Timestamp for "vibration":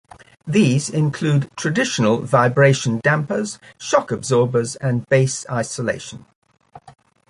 2.23-2.99